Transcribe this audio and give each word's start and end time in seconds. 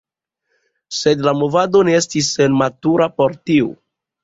Sed 0.99 1.21
la 1.27 1.33
movado 1.41 1.83
ne 1.91 1.95
estis 1.99 2.31
matura 2.63 3.11
por 3.21 3.39
tio. 3.53 3.73